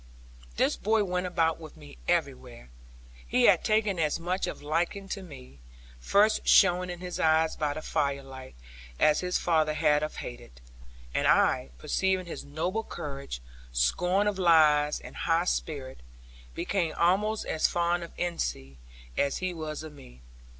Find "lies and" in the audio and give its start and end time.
14.39-15.15